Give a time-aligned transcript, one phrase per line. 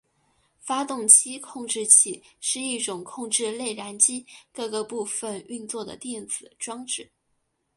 [0.57, 7.11] 发动机控制器是一种控制内燃机各个部分运作的电子装置。